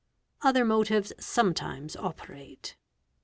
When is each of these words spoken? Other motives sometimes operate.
Other 0.41 0.65
motives 0.65 1.13
sometimes 1.19 1.95
operate. 1.95 2.75